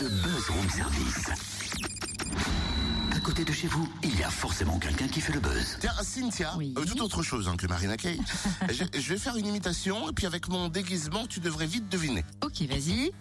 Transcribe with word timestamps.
Le 0.00 0.08
Buzz 0.08 0.48
Room 0.50 0.68
Service. 0.70 1.28
À 3.14 3.20
côté 3.20 3.44
de 3.44 3.52
chez 3.52 3.68
vous, 3.68 3.88
il 4.02 4.18
y 4.18 4.22
a 4.24 4.30
forcément 4.30 4.78
quelqu'un 4.78 5.06
qui 5.08 5.20
fait 5.20 5.32
le 5.32 5.40
buzz. 5.40 5.78
Tiens, 5.80 5.92
Cynthia, 6.02 6.54
Oui. 6.56 6.74
euh, 6.76 6.84
tout 6.84 7.00
autre 7.02 7.22
chose 7.22 7.48
hein, 7.48 7.56
que 7.56 7.66
Marina 7.66 7.96
Kaye. 7.96 8.20
je, 8.70 8.84
je 8.98 9.08
vais 9.08 9.18
faire 9.18 9.36
une 9.36 9.46
imitation 9.46 10.08
et 10.08 10.12
puis 10.12 10.26
avec 10.26 10.48
mon 10.48 10.68
déguisement, 10.68 11.26
tu 11.26 11.40
devrais 11.40 11.66
vite 11.66 11.88
deviner. 11.88 12.24
Ok, 12.42 12.62
vas-y. 12.62 13.12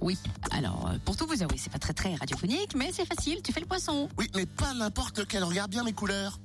Oui. 0.00 0.18
Alors, 0.50 0.88
euh, 0.90 0.98
pour 1.04 1.16
tout 1.16 1.26
vous 1.26 1.42
avouer, 1.42 1.56
c'est 1.58 1.72
pas 1.72 1.78
très 1.78 1.94
très 1.94 2.14
radiophonique, 2.16 2.74
mais 2.74 2.90
c'est 2.92 3.06
facile. 3.06 3.38
Tu 3.42 3.52
fais 3.52 3.60
le 3.60 3.66
poisson. 3.66 4.08
Oui, 4.18 4.28
mais 4.34 4.46
pas 4.46 4.74
n'importe 4.74 5.18
lequel. 5.18 5.44
Regarde 5.44 5.70
bien 5.70 5.84
mes 5.84 5.92
couleurs. 5.92 6.38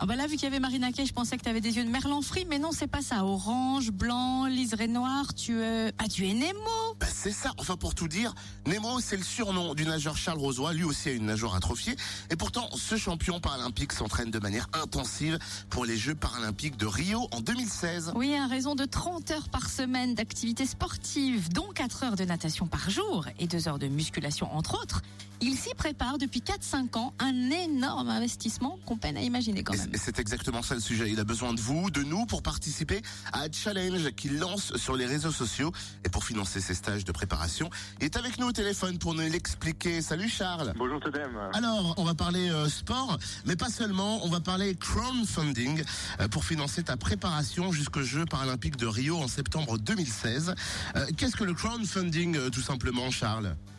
Ah 0.00 0.06
bah 0.06 0.16
là, 0.16 0.26
vu 0.26 0.34
qu'il 0.34 0.42
y 0.42 0.46
avait 0.46 0.58
Marina 0.58 0.90
Kay, 0.90 1.06
je 1.06 1.12
pensais 1.12 1.36
que 1.36 1.42
tu 1.44 1.48
avais 1.48 1.60
des 1.60 1.76
yeux 1.76 1.84
de 1.84 1.88
merlan 1.90 2.20
frit, 2.20 2.46
mais 2.50 2.58
non, 2.58 2.70
c'est 2.72 2.88
pas 2.88 3.00
ça. 3.00 3.24
Orange, 3.24 3.92
blanc, 3.92 4.43
liseré 4.64 4.88
noir. 4.88 5.34
Tu 5.34 5.60
euh... 5.60 5.90
ah, 5.98 6.08
tu 6.08 6.26
es 6.26 6.32
Nemo. 6.32 6.94
Bah, 6.98 7.06
c'est 7.12 7.32
ça. 7.32 7.52
Enfin, 7.58 7.76
pour 7.76 7.94
tout 7.94 8.08
dire, 8.08 8.34
Nemo, 8.66 8.98
c'est 9.00 9.18
le 9.18 9.22
surnom 9.22 9.74
du 9.74 9.84
nageur 9.84 10.16
Charles 10.16 10.38
Rosoy. 10.38 10.72
Lui 10.74 10.84
aussi 10.84 11.10
a 11.10 11.12
une 11.12 11.26
nageoire 11.26 11.54
atrophiée. 11.54 11.96
Et 12.30 12.36
pourtant, 12.36 12.70
ce 12.74 12.96
champion 12.96 13.40
paralympique 13.40 13.92
s'entraîne 13.92 14.30
de 14.30 14.38
manière 14.38 14.68
intensive 14.72 15.38
pour 15.68 15.84
les 15.84 15.98
Jeux 15.98 16.14
paralympiques 16.14 16.78
de 16.78 16.86
Rio 16.86 17.28
en 17.30 17.40
2016. 17.40 18.12
Oui, 18.16 18.34
à 18.34 18.46
raison 18.46 18.74
de 18.74 18.86
30 18.86 19.30
heures 19.32 19.48
par 19.50 19.68
semaine 19.68 20.14
d'activité 20.14 20.64
sportive, 20.64 21.50
dont 21.50 21.68
4 21.74 22.04
heures 22.04 22.16
de 22.16 22.24
natation 22.24 22.66
par 22.66 22.88
jour 22.88 23.26
et 23.38 23.46
2 23.46 23.68
heures 23.68 23.78
de 23.78 23.88
musculation 23.88 24.50
entre 24.54 24.80
autres, 24.80 25.02
il 25.40 25.56
s'y 25.56 25.74
prépare 25.74 26.16
depuis 26.16 26.40
4-5 26.40 26.96
ans, 26.96 27.12
un 27.18 27.50
énorme 27.50 28.08
investissement 28.08 28.78
qu'on 28.86 28.96
peine 28.96 29.16
à 29.16 29.20
imaginer 29.20 29.62
quand 29.62 29.76
même. 29.76 29.90
c'est 29.94 30.18
exactement 30.18 30.62
ça 30.62 30.74
le 30.74 30.80
sujet. 30.80 31.10
Il 31.10 31.20
a 31.20 31.24
besoin 31.24 31.52
de 31.52 31.60
vous, 31.60 31.90
de 31.90 32.02
nous, 32.02 32.24
pour 32.24 32.42
participer 32.42 33.02
à 33.32 33.42
un 33.42 33.52
challenge 33.52 34.10
qu'il 34.12 34.38
lance 34.38 34.53
sur 34.56 34.96
les 34.96 35.06
réseaux 35.06 35.32
sociaux. 35.32 35.72
Et 36.04 36.08
pour 36.08 36.24
financer 36.24 36.60
ses 36.60 36.74
stages 36.74 37.04
de 37.04 37.12
préparation, 37.12 37.70
il 38.00 38.04
est 38.04 38.16
avec 38.16 38.38
nous 38.38 38.46
au 38.48 38.52
téléphone 38.52 38.98
pour 38.98 39.14
nous 39.14 39.22
l'expliquer. 39.22 40.02
Salut 40.02 40.28
Charles 40.28 40.72
Bonjour 40.76 41.00
Totem. 41.00 41.30
alors, 41.52 41.94
on 41.96 42.04
va 42.04 42.14
parler 42.14 42.50
euh, 42.50 42.68
sport, 42.68 43.18
mais 43.46 43.56
pas 43.56 43.70
seulement, 43.70 44.24
on 44.24 44.28
va 44.28 44.40
parler 44.40 44.74
crowdfunding 44.74 45.82
euh, 46.20 46.28
pour 46.28 46.44
financer 46.44 46.82
ta 46.82 46.96
préparation 46.96 47.72
jusqu'aux 47.72 48.02
Jeux 48.02 48.24
paralympiques 48.26 48.76
de 48.76 48.86
Rio 48.86 49.18
en 49.18 49.28
septembre 49.28 49.78
2016. 49.78 50.54
Euh, 50.96 51.06
Qu'est-ce 51.16 51.36
que 51.36 51.44
le 51.44 51.54
crowdfunding, 51.54 52.50
tout 52.50 52.62
simplement, 52.62 53.10
Charles? 53.10 53.44
Le 53.44 53.73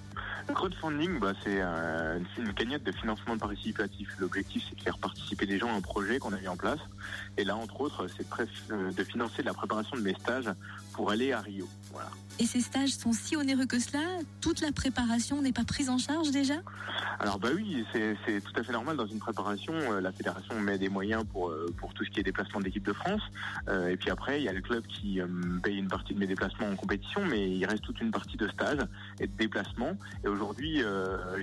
crowdfunding, 0.53 1.19
bah, 1.19 1.33
c'est 1.43 1.61
euh, 1.61 2.19
c'est 2.35 2.41
une 2.41 2.53
cagnotte 2.53 2.83
de 2.83 2.91
financement 2.91 3.38
participatif. 3.38 4.09
L'objectif, 4.19 4.63
c'est 4.69 4.77
de 4.77 4.81
faire 4.81 4.97
participer 4.97 5.45
des 5.45 5.57
gens 5.57 5.69
à 5.69 5.73
un 5.73 5.81
projet 5.81 6.19
qu'on 6.19 6.33
a 6.33 6.39
mis 6.39 6.47
en 6.47 6.57
place. 6.57 6.79
Et 7.37 7.43
là, 7.43 7.55
entre 7.55 7.81
autres, 7.81 8.07
c'est 8.15 8.27
de, 8.29 8.47
euh, 8.71 8.91
de 8.91 9.03
financer 9.03 9.43
la 9.43 9.53
préparation 9.53 9.97
de 9.97 10.02
mes 10.02 10.13
stages 10.13 10.49
pour 10.95 11.11
aller 11.11 11.33
à 11.33 11.41
Rio. 11.41 11.67
Voilà. 11.91 12.09
Et 12.39 12.45
ces 12.45 12.59
stages 12.59 12.89
sont 12.89 13.13
si 13.13 13.38
onéreux 13.38 13.65
que 13.65 13.79
cela? 13.79 14.03
Toute 14.41 14.59
la 14.61 14.71
préparation 14.71 15.41
n'est 15.41 15.53
pas 15.53 15.63
prise 15.63 15.89
en 15.89 15.97
charge 15.97 16.31
déjà? 16.31 16.55
Alors 17.19 17.39
bah 17.39 17.49
oui, 17.55 17.85
c'est 17.93 18.41
tout 18.41 18.52
à 18.57 18.63
fait 18.63 18.73
normal 18.73 18.97
dans 18.97 19.05
une 19.05 19.19
préparation. 19.19 19.73
euh, 19.73 20.02
la 20.02 20.11
fédération 20.11 20.59
met 20.59 20.77
des 20.77 20.89
moyens 20.89 21.23
pour 21.31 21.49
euh, 21.49 21.73
pour 21.77 21.93
tout 21.93 22.03
ce 22.03 22.09
qui 22.09 22.19
est 22.19 22.23
déplacement 22.23 22.59
de 22.59 22.65
l'équipe 22.65 22.85
de 22.85 22.91
France. 22.91 23.21
Euh, 23.69 23.87
et 23.87 23.95
puis 23.95 24.09
après, 24.09 24.41
il 24.41 24.43
y 24.43 24.49
a 24.49 24.53
le 24.53 24.61
club 24.61 24.85
qui 24.87 25.19
paye 25.63 25.77
une 25.77 25.87
partie 25.87 26.13
de 26.13 26.19
mes 26.19 26.27
déplacements 26.27 26.67
en 26.67 26.75
compétition, 26.75 27.21
mais 27.25 27.49
il 27.49 27.65
reste 27.65 27.83
toute 27.83 28.02
une 28.02 28.11
partie 28.11 28.37
de 28.37 28.47
stage 28.49 28.80
et 29.19 29.27
de 29.27 29.37
déplacement. 29.37 29.93
Et 30.23 30.27
aujourd'hui, 30.27 30.81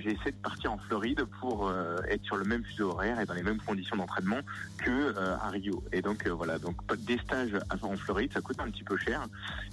j'ai 0.01 0.11
essayé 0.11 0.31
de 0.31 0.41
partir 0.43 0.73
en 0.73 0.77
Floride 0.77 1.25
pour 1.39 1.71
être 2.09 2.23
sur 2.23 2.37
le 2.37 2.45
même 2.45 2.63
fuseau 2.63 2.91
horaire 2.91 3.19
et 3.19 3.25
dans 3.25 3.33
les 3.33 3.43
mêmes 3.43 3.61
conditions 3.61 3.95
d'entraînement 3.95 4.41
que 4.77 5.17
à 5.17 5.49
Rio. 5.49 5.83
Et 5.91 6.01
donc 6.01 6.27
voilà, 6.27 6.59
donc 6.59 6.75
des 7.05 7.17
stages 7.19 7.55
à 7.69 7.77
faire 7.77 7.89
en 7.89 7.97
Floride, 7.97 8.31
ça 8.33 8.41
coûte 8.41 8.59
un 8.59 8.69
petit 8.69 8.83
peu 8.83 8.97
cher. 8.97 9.25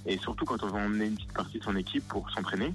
Et 0.05 0.17
surtout 0.17 0.45
quand 0.45 0.63
on 0.63 0.67
va 0.67 0.79
emmener 0.79 1.05
une 1.05 1.15
petite 1.15 1.33
partie 1.33 1.59
de 1.59 1.63
son 1.63 1.75
équipe 1.75 2.07
pour 2.07 2.29
s'entraîner. 2.31 2.73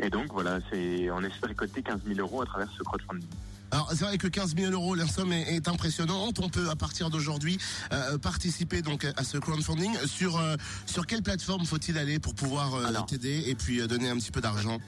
Et 0.00 0.10
donc 0.10 0.32
voilà, 0.32 0.58
c'est 0.70 1.10
on 1.10 1.20
essaie 1.20 1.40
de 1.40 1.46
récolter 1.46 1.82
15 1.82 2.00
000 2.06 2.18
euros 2.18 2.42
à 2.42 2.46
travers 2.46 2.68
ce 2.76 2.82
crowdfunding. 2.82 3.28
Alors 3.70 3.90
c'est 3.92 4.04
vrai 4.04 4.18
que 4.18 4.28
15 4.28 4.54
000 4.56 4.72
euros, 4.72 4.94
la 4.94 5.06
somme 5.06 5.32
est, 5.32 5.56
est 5.56 5.68
impressionnante. 5.68 6.38
On 6.38 6.48
peut 6.48 6.70
à 6.70 6.76
partir 6.76 7.10
d'aujourd'hui 7.10 7.58
euh, 7.92 8.18
participer 8.18 8.82
donc 8.82 9.04
à 9.04 9.24
ce 9.24 9.38
crowdfunding. 9.38 9.96
Sur 10.06 10.38
euh, 10.38 10.56
sur 10.86 11.06
quelle 11.06 11.22
plateforme 11.22 11.64
faut-il 11.64 11.98
aller 11.98 12.18
pour 12.18 12.34
pouvoir 12.34 12.74
euh, 12.74 12.92
t'aider 13.08 13.44
et 13.46 13.54
puis 13.54 13.80
euh, 13.80 13.86
donner 13.86 14.08
un 14.10 14.16
petit 14.16 14.30
peu 14.30 14.40
d'argent? 14.40 14.78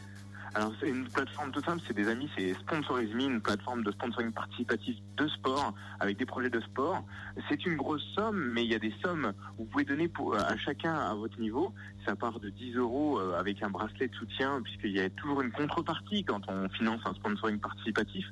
Alors 0.57 0.73
c'est 0.81 0.89
une 0.89 1.07
plateforme 1.07 1.51
tout 1.51 1.61
simple, 1.61 1.83
c'est 1.87 1.93
des 1.93 2.09
amis, 2.09 2.31
c'est 2.35 2.55
Sponsorise 2.55 3.13
Me, 3.13 3.25
une 3.25 3.43
plateforme 3.43 3.83
de 3.83 3.91
sponsoring 3.91 4.33
participatif 4.33 4.97
de 5.19 5.29
sport 5.29 5.75
avec 6.01 6.17
des 6.17 6.25
projets 6.25 6.49
de 6.49 6.61
sport. 6.61 7.05
C'est 7.51 7.67
une 7.67 7.77
grosse 7.77 8.03
somme, 8.15 8.53
mais 8.55 8.65
il 8.65 8.71
y 8.71 8.75
a 8.75 8.79
des 8.79 8.95
sommes 9.05 9.35
vous 9.59 9.65
pouvez 9.67 9.85
donner 9.85 10.11
à 10.39 10.57
chacun 10.57 10.95
à 10.95 11.15
votre 11.15 11.39
niveau. 11.39 11.73
Ça 12.07 12.15
part 12.15 12.39
de 12.41 12.49
10 12.49 12.77
euros 12.77 13.19
euh, 13.19 13.39
avec 13.39 13.63
un 13.63 13.69
bracelet 13.69 14.09
de 14.09 14.15
soutien, 14.15 14.61
puisqu'il 14.63 14.93
y 14.93 15.01
a 15.01 15.11
toujours 15.11 15.43
une 15.43 15.51
contrepartie 15.51 16.25
quand 16.25 16.41
on 16.49 16.69
finance 16.71 17.01
un 17.05 17.15
sponsoring 17.15 17.59
participatif. 17.59 18.25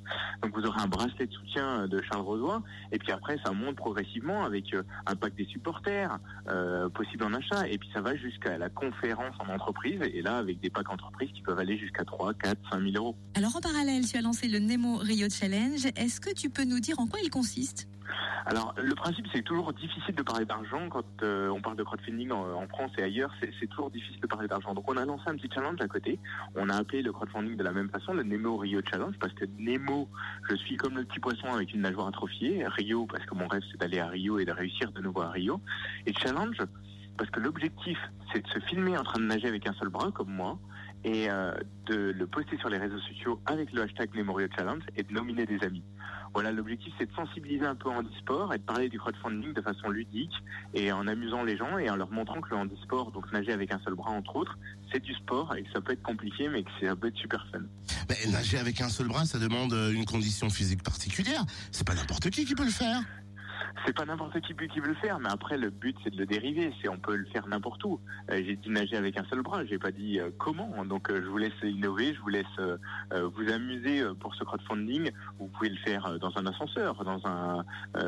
Donc 0.42 0.54
vous 0.54 0.64
aurez 0.64 0.80
un 0.80 0.86
bracelet 0.86 1.26
de 1.26 1.32
soutien 1.32 1.88
de 1.88 2.00
Charles 2.02 2.22
Rosoy, 2.22 2.60
et 2.92 2.98
puis 2.98 3.10
après 3.10 3.38
ça 3.44 3.52
monte 3.52 3.76
progressivement 3.76 4.44
avec 4.44 4.72
euh, 4.74 4.82
un 5.06 5.16
pack 5.16 5.34
des 5.34 5.46
supporters 5.46 6.18
euh, 6.48 6.88
possible 6.88 7.24
en 7.24 7.34
achat, 7.34 7.66
et 7.68 7.78
puis 7.78 7.90
ça 7.92 8.00
va 8.00 8.14
jusqu'à 8.14 8.56
la 8.56 8.68
conférence 8.68 9.34
en 9.40 9.52
entreprise, 9.52 10.00
et 10.02 10.22
là 10.22 10.38
avec 10.38 10.60
des 10.60 10.70
packs 10.70 10.90
entreprises 10.90 11.32
qui 11.32 11.42
peuvent 11.42 11.58
aller 11.58 11.76
jusqu'à 11.76 12.04
3, 12.14 12.34
4, 12.34 12.58
5 12.70 12.82
000 12.82 12.96
euros. 12.96 13.16
Alors 13.34 13.56
en 13.56 13.60
parallèle, 13.60 14.06
tu 14.06 14.16
as 14.16 14.22
lancé 14.22 14.48
le 14.48 14.60
Nemo 14.60 14.96
Rio 14.98 15.28
Challenge. 15.28 15.84
Est-ce 15.96 16.20
que 16.20 16.32
tu 16.32 16.48
peux 16.48 16.64
nous 16.64 16.80
dire 16.80 16.98
en 17.00 17.06
quoi 17.06 17.18
il 17.22 17.30
consiste? 17.30 17.88
Alors, 18.46 18.74
le 18.76 18.94
principe, 18.94 19.26
c'est 19.32 19.42
toujours 19.42 19.72
difficile 19.72 20.14
de 20.14 20.22
parler 20.22 20.44
d'argent 20.44 20.88
quand 20.90 21.04
euh, 21.22 21.48
on 21.48 21.62
parle 21.62 21.76
de 21.76 21.82
crowdfunding 21.82 22.30
en, 22.30 22.62
en 22.62 22.68
France 22.68 22.92
et 22.98 23.02
ailleurs. 23.02 23.32
C'est 23.40 23.50
c'est 23.58 23.66
toujours 23.66 23.90
difficile 23.90 24.20
de 24.20 24.26
parler 24.26 24.46
d'argent. 24.46 24.74
Donc, 24.74 24.88
on 24.88 24.96
a 24.98 25.04
lancé 25.04 25.24
un 25.26 25.34
petit 25.34 25.48
challenge 25.52 25.80
à 25.80 25.88
côté. 25.88 26.18
On 26.54 26.68
a 26.68 26.76
appelé 26.76 27.02
le 27.02 27.10
crowdfunding 27.10 27.56
de 27.56 27.64
la 27.64 27.72
même 27.72 27.88
façon, 27.88 28.12
le 28.12 28.22
Nemo 28.22 28.58
Rio 28.58 28.80
Challenge, 28.88 29.14
parce 29.18 29.32
que 29.32 29.46
Nemo, 29.58 30.08
je 30.50 30.56
suis 30.56 30.76
comme 30.76 30.96
le 30.96 31.04
petit 31.04 31.20
poisson 31.20 31.48
avec 31.54 31.72
une 31.72 31.80
nageoire 31.80 32.06
atrophiée. 32.06 32.64
Rio, 32.66 33.06
parce 33.06 33.24
que 33.24 33.34
mon 33.34 33.48
rêve, 33.48 33.62
c'est 33.72 33.80
d'aller 33.80 33.98
à 33.98 34.08
Rio 34.08 34.38
et 34.38 34.44
de 34.44 34.52
réussir 34.52 34.92
de 34.92 35.00
nouveau 35.00 35.22
à 35.22 35.30
Rio. 35.30 35.60
Et 36.06 36.12
challenge, 36.12 36.58
parce 37.16 37.30
que 37.30 37.40
l'objectif, 37.40 37.98
c'est 38.32 38.42
de 38.42 38.48
se 38.48 38.60
filmer 38.66 38.96
en 38.98 39.04
train 39.04 39.20
de 39.20 39.26
nager 39.26 39.48
avec 39.48 39.66
un 39.66 39.72
seul 39.74 39.88
bras, 39.88 40.10
comme 40.10 40.30
moi, 40.30 40.58
et 41.04 41.30
euh, 41.30 41.52
de 41.86 42.12
le 42.12 42.26
poster 42.26 42.56
sur 42.58 42.70
les 42.70 42.78
réseaux 42.78 42.98
sociaux 43.00 43.40
avec 43.46 43.72
le 43.72 43.82
hashtag 43.82 44.14
Nemo 44.14 44.32
Rio 44.32 44.48
Challenge 44.56 44.82
et 44.96 45.02
de 45.02 45.12
nominer 45.12 45.46
des 45.46 45.62
amis. 45.62 45.82
Voilà, 46.32 46.50
l'objectif 46.50 46.92
c'est 46.98 47.06
de 47.06 47.14
sensibiliser 47.14 47.64
un 47.64 47.76
peu 47.76 47.88
au 47.88 47.92
handisport 47.92 48.52
et 48.52 48.58
de 48.58 48.62
parler 48.64 48.88
du 48.88 48.98
crowdfunding 48.98 49.52
de 49.52 49.60
façon 49.60 49.88
ludique 49.88 50.32
et 50.72 50.90
en 50.90 51.06
amusant 51.06 51.44
les 51.44 51.56
gens 51.56 51.78
et 51.78 51.88
en 51.90 51.96
leur 51.96 52.10
montrant 52.10 52.40
que 52.40 52.50
le 52.50 52.56
handisport, 52.56 53.12
donc 53.12 53.30
nager 53.32 53.52
avec 53.52 53.72
un 53.72 53.78
seul 53.84 53.94
bras 53.94 54.10
entre 54.10 54.34
autres, 54.34 54.58
c'est 54.92 55.00
du 55.00 55.14
sport 55.14 55.54
et 55.56 55.62
que 55.62 55.70
ça 55.72 55.80
peut 55.80 55.92
être 55.92 56.02
compliqué 56.02 56.48
mais 56.48 56.64
que 56.64 56.70
ça 56.80 56.96
peut 56.96 57.08
être 57.08 57.16
super 57.16 57.46
fun. 57.52 57.60
Mais 58.08 58.30
nager 58.32 58.58
avec 58.58 58.80
un 58.80 58.88
seul 58.88 59.08
bras, 59.08 59.26
ça 59.26 59.38
demande 59.38 59.72
euh, 59.74 59.92
une 59.92 60.06
condition 60.06 60.50
physique 60.50 60.82
particulière. 60.82 61.44
C'est 61.70 61.86
pas 61.86 61.94
n'importe 61.94 62.30
qui 62.30 62.44
qui 62.44 62.54
peut 62.54 62.64
le 62.64 62.70
faire. 62.70 63.00
C'est 63.86 63.94
pas 63.94 64.04
n'importe 64.06 64.40
qui 64.40 64.54
qui 64.54 64.80
veut 64.80 64.88
le 64.88 64.94
faire, 64.94 65.18
mais 65.18 65.28
après 65.30 65.58
le 65.58 65.68
but 65.68 65.94
c'est 66.02 66.10
de 66.10 66.16
le 66.16 66.24
dériver, 66.24 66.72
c'est 66.80 66.88
on 66.88 66.96
peut 66.98 67.16
le 67.16 67.26
faire 67.26 67.46
n'importe 67.46 67.84
où. 67.84 68.00
Euh, 68.30 68.42
j'ai 68.44 68.56
dit 68.56 68.70
nager 68.70 68.96
avec 68.96 69.18
un 69.18 69.24
seul 69.24 69.42
bras, 69.42 69.64
j'ai 69.66 69.78
pas 69.78 69.90
dit 69.90 70.20
euh, 70.20 70.30
comment. 70.38 70.84
Donc 70.86 71.10
euh, 71.10 71.20
je 71.22 71.28
vous 71.28 71.36
laisse 71.36 71.52
innover, 71.62 72.14
je 72.14 72.20
vous 72.20 72.28
laisse 72.28 72.44
vous 73.12 73.52
amuser 73.52 74.02
pour 74.20 74.34
ce 74.34 74.44
crowdfunding. 74.44 75.10
Vous 75.38 75.48
pouvez 75.48 75.68
le 75.68 75.76
faire 75.76 76.18
dans 76.18 76.32
un 76.38 76.46
ascenseur, 76.46 77.04
dans 77.04 77.20
un 77.26 77.64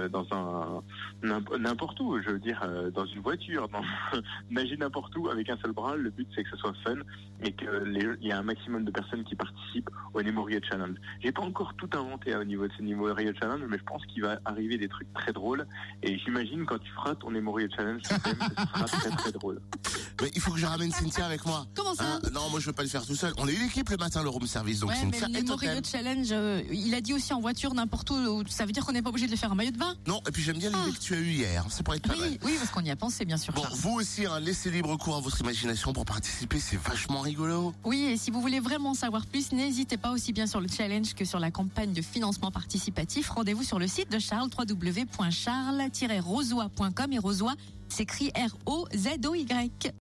dans 0.08 0.26
un 0.32 0.82
n'imp- 1.22 1.56
n'importe 1.58 2.00
où. 2.00 2.20
Je 2.22 2.30
veux 2.30 2.38
dire 2.38 2.60
dans 2.94 3.04
une 3.06 3.20
voiture, 3.20 3.68
dans 3.68 3.82
nager 4.50 4.76
n'importe 4.76 5.14
où 5.16 5.28
avec 5.28 5.50
un 5.50 5.56
seul 5.58 5.72
bras. 5.72 5.94
Le 5.96 6.10
but 6.10 6.26
c'est 6.34 6.42
que 6.44 6.50
ce 6.50 6.56
soit 6.56 6.72
fun 6.84 6.96
et 7.42 7.52
que 7.52 7.84
les- 7.84 8.16
il 8.22 8.28
y 8.28 8.32
a 8.32 8.38
un 8.38 8.42
maximum 8.42 8.84
de 8.84 8.90
personnes 8.90 9.24
qui 9.24 9.34
participent 9.34 9.90
au 10.14 10.22
Nemo 10.22 10.42
Rio 10.44 10.60
Challenge. 10.68 10.96
J'ai 11.20 11.32
pas 11.32 11.42
encore 11.42 11.74
tout 11.74 11.90
inventé 11.94 12.32
hein, 12.32 12.40
au 12.40 12.44
niveau 12.44 12.66
de 12.66 12.72
ce 12.72 12.82
Nemo 12.82 13.12
Rio 13.12 13.32
Challenge, 13.38 13.62
mais 13.68 13.76
je 13.78 13.84
pense 13.84 14.04
qu'il 14.06 14.22
va 14.22 14.38
arriver 14.46 14.78
des 14.78 14.88
trucs 14.88 15.12
très 15.12 15.32
drôles. 15.32 15.65
Et 16.02 16.18
j'imagine 16.18 16.64
quand 16.66 16.78
tu 16.78 16.90
feras 16.92 17.14
ton 17.14 17.30
Nemo 17.30 17.52
Rio 17.52 17.68
Challenge, 17.74 18.00
ce 18.02 18.08
sera 18.14 18.84
très 18.84 19.10
très 19.10 19.32
drôle. 19.32 19.60
Mais 20.22 20.30
il 20.34 20.40
faut 20.40 20.52
que 20.52 20.58
je 20.58 20.66
ramène 20.66 20.90
Cynthia 20.92 21.26
avec 21.26 21.44
moi. 21.46 21.66
Comment 21.74 21.94
ça 21.94 22.04
Hein 22.04 22.20
non, 22.32 22.48
moi 22.50 22.60
je 22.60 22.66
veux 22.66 22.72
pas 22.72 22.82
le 22.82 22.88
faire 22.88 23.04
tout 23.04 23.14
seul. 23.16 23.32
On 23.38 23.46
a 23.48 23.50
eu 23.50 23.56
l'équipe 23.56 23.88
le 23.90 23.96
matin, 23.96 24.22
le 24.22 24.28
room 24.28 24.46
service, 24.46 24.80
donc 24.80 24.90
Ouais, 24.90 24.96
mais 25.04 25.18
Cynthia 25.18 25.28
le 25.28 25.34
Rio 25.34 25.56
Totem. 25.56 25.84
Challenge, 25.84 26.28
euh, 26.32 26.62
il 26.70 26.94
a 26.94 27.00
dit 27.00 27.12
aussi 27.14 27.32
en 27.34 27.40
voiture 27.40 27.74
n'importe 27.74 28.10
où. 28.10 28.42
Ça 28.48 28.64
veut 28.66 28.72
dire 28.72 28.84
qu'on 28.86 28.92
n'est 28.92 29.02
pas 29.02 29.10
obligé 29.10 29.26
de 29.26 29.30
le 29.32 29.36
faire 29.36 29.52
en 29.52 29.54
maillot 29.54 29.72
de 29.72 29.78
bain 29.78 29.94
Non, 30.06 30.20
et 30.28 30.30
puis 30.32 30.42
j'aime 30.42 30.58
bien 30.58 30.68
l'idée 30.70 30.80
Ah. 30.88 30.92
que 30.92 31.02
tu 31.02 31.14
as 31.14 31.18
eue 31.18 31.30
hier. 31.30 31.64
Ça 31.70 31.82
pourrait 31.82 31.96
être 31.98 32.08
pas 32.08 32.16
mal. 32.16 32.28
Oui, 32.30 32.38
oui, 32.44 32.54
parce 32.58 32.70
qu'on 32.70 32.82
y 32.84 32.90
a 32.90 32.96
pensé, 32.96 33.24
bien 33.24 33.36
sûr. 33.36 33.52
Bon, 33.54 33.62
Charles. 33.62 33.74
vous 33.76 33.92
aussi, 33.94 34.26
hein, 34.26 34.38
laissez 34.40 34.70
libre 34.70 34.96
cours 34.96 35.16
à 35.16 35.20
votre 35.20 35.40
imagination 35.40 35.92
pour 35.92 36.04
participer, 36.04 36.60
c'est 36.60 36.80
vachement 36.80 37.20
rigolo. 37.20 37.74
Oui, 37.84 38.04
et 38.04 38.16
si 38.16 38.30
vous 38.30 38.40
voulez 38.40 38.60
vraiment 38.60 38.94
savoir 38.94 39.26
plus, 39.26 39.52
n'hésitez 39.52 39.96
pas 39.96 40.10
aussi 40.12 40.32
bien 40.32 40.46
sur 40.46 40.60
le 40.60 40.68
challenge 40.68 41.14
que 41.14 41.24
sur 41.24 41.38
la 41.40 41.50
campagne 41.50 41.92
de 41.92 42.02
financement 42.02 42.50
participatif. 42.50 43.28
Rendez-vous 43.30 43.62
sur 43.64 43.78
le 43.78 43.86
site 43.88 44.10
de 44.10 44.18
Charles, 44.18 44.50
www.charles-rosoy.com 45.56 47.12
et 47.12 47.18
Rosoy 47.18 47.52
s'écrit 47.88 48.30
R-O-Z-O-Y. 48.36 49.92